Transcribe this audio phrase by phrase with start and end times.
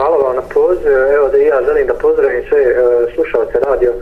[0.00, 0.92] hvala vam na poziv.
[1.16, 3.92] Evo da ja želim da pozdravim sve uh, slušalce radio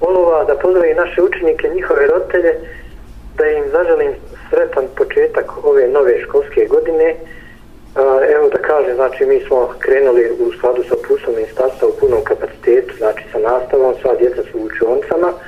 [0.00, 2.52] Olova, da pozdravim naše učenike, njihove roditelje,
[3.38, 4.12] da im zaželim
[4.50, 7.08] sretan početak ove nove školske godine.
[7.14, 7.20] Uh,
[8.34, 12.94] evo da kažem, znači mi smo krenuli u skladu sa pusom ministarstva u punom kapacitetu,
[12.96, 15.28] znači sa nastavom, sva djeca su u učionicama.
[15.28, 15.38] Uh,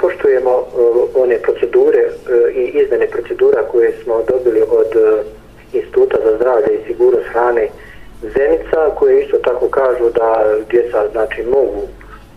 [0.00, 0.66] poštujemo uh,
[1.14, 5.26] one procedure uh, i izmene procedura koje smo dobili od uh,
[5.72, 7.68] Instituta za zdravlje i sigurnost hrane
[8.22, 11.82] Zenica, koje isto tako kažu da djeca znači, mogu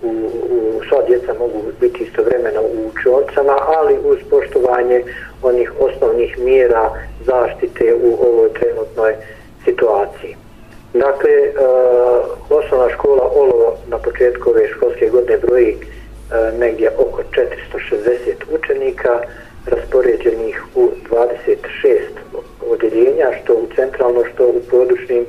[0.03, 0.09] u,
[0.49, 5.03] u, sva djeca mogu biti istovremeno u učionicama, ali uz poštovanje
[5.41, 6.89] onih osnovnih mjera
[7.25, 9.15] zaštite u ovoj trenutnoj
[9.65, 10.35] situaciji.
[10.93, 11.51] Dakle, e,
[12.49, 15.77] osnovna škola Olovo na početku ove školske godine broji e,
[16.59, 19.19] negdje oko 460 učenika,
[19.65, 21.55] raspoređenih u 26
[22.69, 25.25] odjeljenja, što u centralno, što u područnim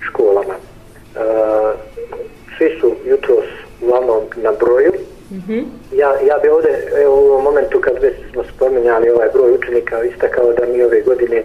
[0.00, 0.54] školama.
[0.54, 1.20] E,
[2.58, 3.46] svi su jutros
[3.82, 4.92] uglavnom na broju.
[5.30, 5.64] Mm -hmm.
[5.92, 10.04] ja, ja bi ovdje evo, u ovom momentu kad već smo spomenjali ovaj broj učenika
[10.04, 11.42] istakao da mi ove godine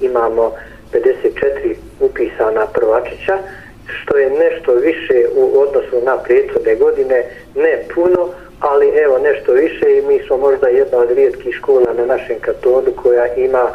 [0.00, 0.52] imamo
[0.92, 3.38] 54 upisana prvačića,
[3.86, 8.28] što je nešto više u odnosu na prethodne godine, ne puno,
[8.60, 12.92] ali evo nešto više i mi smo možda jedna od rijetkih škola na našem katonu
[13.02, 13.68] koja ima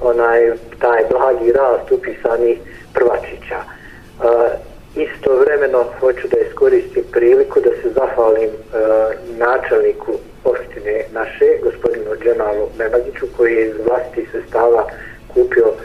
[0.00, 2.58] onaj taj blagi rast upisanih
[2.94, 3.60] prvačića.
[4.20, 4.48] A,
[4.96, 8.50] istovremeno hoću da iskoristim priliku da se zahvalim
[9.38, 10.12] načelniku
[10.44, 14.86] opštine naše, gospodinu Džemalu Memagiću, koji je iz vlasti sestava
[15.34, 15.76] kupio uh,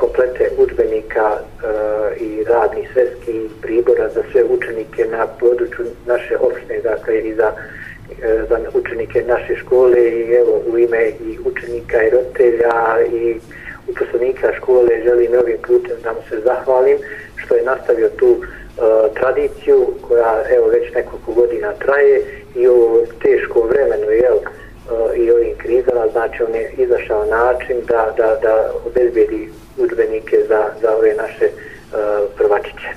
[0.00, 1.40] komplete učbenika uh,
[2.20, 7.52] i radnih svetskih pribora za sve učenike na području naše opštine, dakle i za
[8.22, 13.36] e, za učenike naše škole i evo u ime i učenika i roditelja i
[13.88, 16.98] uposlenika škole želim ovim putem da mu se zahvalim
[17.44, 18.44] što je nastavio tu e,
[19.14, 22.22] tradiciju koja evo već nekoliko godina traje
[22.54, 28.14] i u teškom vremenu jel, e, i ovim krizama znači on je izašao način da,
[28.16, 31.50] da, da obezbedi udbenike za, za ove naše e,
[32.36, 32.88] prvačiće.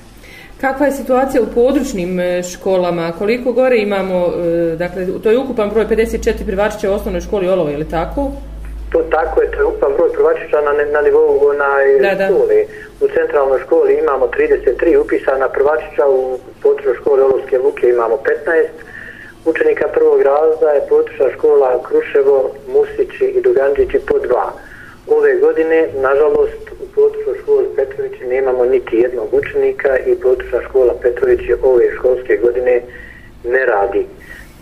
[0.62, 3.12] Kakva je situacija u područnim e, školama?
[3.18, 7.70] Koliko gore imamo, e, dakle, to je ukupan broj 54 prvačića u osnovnoj školi Olovo,
[7.70, 8.32] je li tako?
[8.96, 12.26] To tako je, to je ukupan broj prvačića na, na nivou onaj da, da.
[12.26, 12.58] škole.
[13.04, 18.68] U centralnoj školi imamo 33 upisana prvačića, u područnoj školi Olovske Luke imamo 15
[19.46, 24.54] učenika prvog razda, je područna škola Kruševo, Musići i Duganđići po dva.
[25.08, 31.54] Ove godine, nažalost, u područnoj školi Petrovići nemamo niti jednog učenika i područna škola Petrovići
[31.64, 32.82] ove školske godine
[33.44, 34.06] ne radi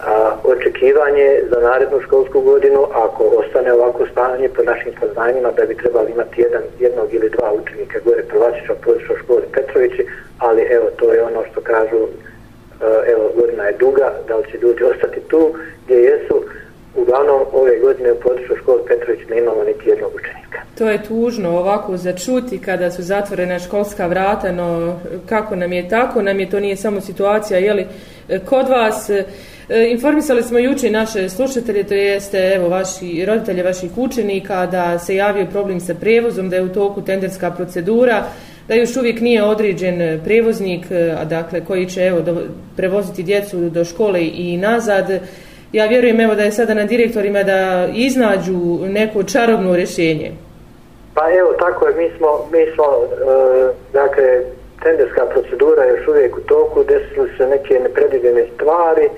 [0.06, 5.78] a, očekivanje za narednu školsku godinu, ako ostane ovako stanje po našim saznanjima, da bi
[5.78, 11.14] trebali imati jedan, jednog ili dva učenika gore prvačića područja škole Petrovići, ali evo, to
[11.14, 12.08] je ono što kažu,
[13.08, 15.54] evo, godina je duga, da li će ljudi ostati tu
[15.86, 16.44] gdje jesu,
[16.96, 20.60] uglavnom ove godine u području škole Petrović ne imamo niti jednog učenika.
[20.78, 26.22] To je tužno ovako začuti kada su zatvorena školska vrata, no kako nam je tako,
[26.22, 27.86] nam je to nije samo situacija, jeli,
[28.46, 29.26] kod vas, e,
[29.92, 35.46] informisali smo juče naše slušatelje, to jeste evo, vaši roditelje vaših učenika, da se javio
[35.46, 38.24] problem sa prevozom, da je u toku tenderska procedura,
[38.68, 42.42] da još uvijek nije određen prevoznik, e, a dakle koji će evo, do,
[42.76, 45.20] prevoziti djecu do škole i nazad.
[45.74, 50.32] Ja vjerujem evo, da je sada na direktorima da iznađu neko čarobno rješenje.
[51.14, 54.42] Pa evo, tako je, mi smo, mi smo e, dakle,
[54.84, 59.10] tenderska procedura još uvijek u toku, desili se neke nepredivljene stvari,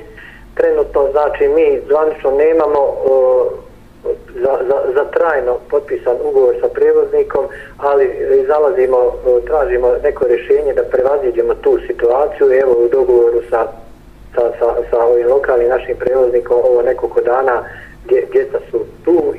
[0.55, 3.65] trenutno znači mi zvanično nemamo e,
[4.43, 7.45] za, za, za trajno potpisan ugovor sa prevoznikom,
[7.77, 8.09] ali
[8.47, 12.51] zalazimo, e, tražimo neko rješenje da prevaziđemo tu situaciju.
[12.61, 13.67] Evo u dogovoru sa,
[14.35, 17.63] sa, sa, sa ovim lokalnim našim prevoznikom ovo nekoliko dana
[18.05, 18.47] gdje, gdje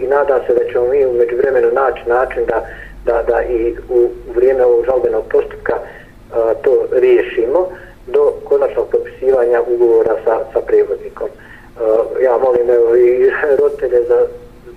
[0.06, 2.66] i nadam se da ćemo mi umeđu vremenu naći način da,
[3.04, 7.68] da, da i u vrijeme ovog žalbenog postupka uh, to riješimo.
[8.06, 11.28] Do konačnog potpisivanja ugovora sa, sa prevoznikom.
[12.22, 14.26] Ja molim evo i roditelje za,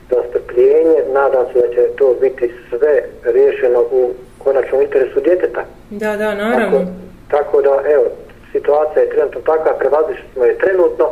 [0.09, 4.11] za strpljenje, nadam se da će to biti sve riješeno u
[4.43, 5.63] konačnom interesu djeteta.
[5.89, 6.79] Da, da, naravno.
[6.79, 6.91] Tako,
[7.29, 8.03] tako da, evo,
[8.51, 11.05] situacija je trenutno takva, prevazišli smo je trenutno,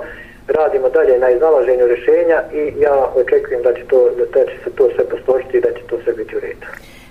[0.48, 4.90] radimo dalje na iznalaženju rješenja i ja očekujem da će, to, da će se to
[4.96, 6.66] sve posložiti i da će to sve biti u redu.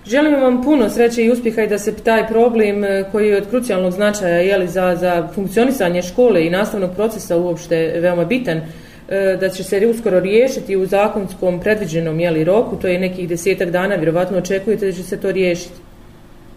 [0.07, 3.51] Želim vam puno sreće i uspjeha i da se taj problem e, koji je od
[3.51, 9.49] krucijalnog značaja jeli, za, za funkcionisanje škole i nastavnog procesa uopšte veoma bitan, e, da
[9.49, 14.39] će se uskoro riješiti u zakonskom predviđenom jeli, roku, to je nekih desetak dana, vjerovatno
[14.39, 15.81] očekujete da će se to riješiti.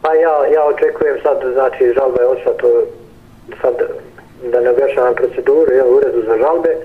[0.01, 2.83] Pa ja, ja očekujem sad, znači žalba je odšla to
[3.61, 3.73] sad
[4.51, 6.75] da ne objašavam proceduru jel, uredu za žalbe,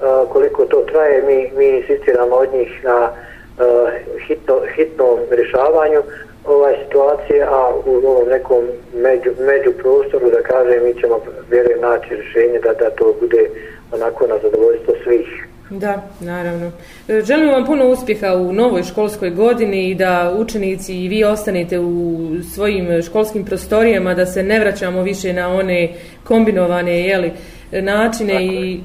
[0.00, 3.10] a, koliko to traje, mi, mi insistiramo od njih na
[3.58, 3.90] a,
[4.26, 6.02] hitno, hitnom rješavanju
[6.46, 8.64] ovaj situacije, a u ovom nekom
[8.94, 11.20] među, među prostoru, da kažem, mi ćemo
[11.50, 13.50] vjerujem naći rješenje da, da to bude
[13.92, 15.46] onako na zadovoljstvo svih.
[15.80, 16.70] Da, naravno.
[17.08, 21.78] E, želim vam puno uspjeha u novoj školskoj godini i da učenici i vi ostanete
[21.78, 22.16] u
[22.54, 25.88] svojim školskim prostorijama, da se ne vraćamo više na one
[26.24, 27.32] kombinovane jeli,
[27.72, 28.80] načine Tako i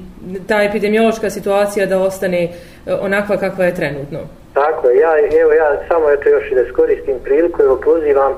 [0.48, 2.48] ta epidemiološka situacija da ostane e,
[2.94, 4.18] onakva kakva je trenutno.
[4.54, 8.32] Tako je, ja, evo ja samo eto još i da skoristim priliku, evo pozivam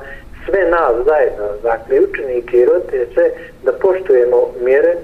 [0.45, 3.31] sve nas zajedno, dakle učenike i roditelje, sve
[3.65, 4.95] da poštujemo mjere,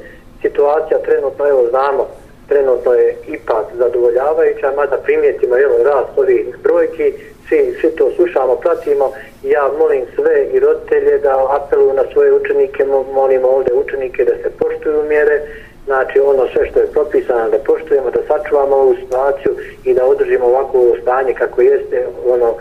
[0.43, 2.07] situacija trenutno, evo znamo,
[2.49, 7.13] trenutno je ipak zadovoljavajuća, mada primijetimo jedan rast ovih brojki,
[7.49, 9.13] svi, svi to slušamo, pratimo.
[9.43, 12.85] Ja molim sve i roditelje da apeluju na svoje učenike,
[13.15, 15.41] molim ovdje učenike da se poštuju mjere,
[15.85, 19.53] znači ono sve što je propisano da poštujemo, da sačuvamo ovu situaciju
[19.85, 22.55] i da održimo ovako stanje kako jeste, ono,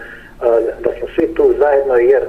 [0.83, 2.23] da smo svi tu zajedno, jer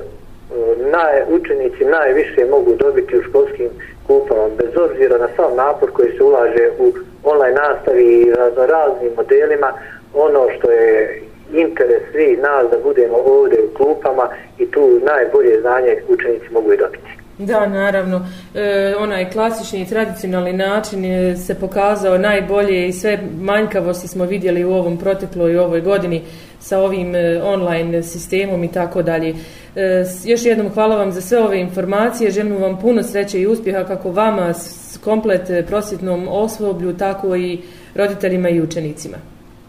[0.92, 3.68] naj, učenici najviše mogu dobiti u školskim
[4.06, 6.92] kupama, bez obzira na sam napor koji se ulaže u
[7.22, 9.72] online nastavi i razno raznim modelima,
[10.14, 11.22] ono što je
[11.52, 16.76] interes svi nas da budemo ovdje u klupama i tu najbolje znanje učenici mogu i
[16.76, 17.25] dobiti.
[17.38, 18.26] Da, naravno.
[18.54, 24.64] E, onaj klasični i tradicionalni način je se pokazao najbolje i sve manjkavosti smo vidjeli
[24.64, 26.22] u ovom protekloj i ovoj godini
[26.60, 29.34] sa ovim e, online sistemom i tako dalje.
[29.76, 32.30] E, još jednom hvala vam za sve ove informacije.
[32.30, 37.58] Želim vam puno sreće i uspjeha kako vama s komplet e, prosvjetnom osvoblju, tako i
[37.94, 39.16] roditeljima i učenicima.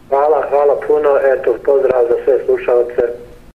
[0.09, 1.09] Hvala, hvala puno.
[1.33, 3.26] Eto, pozdrav za sve slušalce.